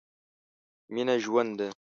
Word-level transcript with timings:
مينه 0.93 1.15
ژوند 1.23 1.51
ده. 1.59 1.67